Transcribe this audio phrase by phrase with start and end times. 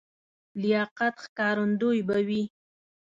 [0.61, 2.43] لیاقت ښکارندوی به وي.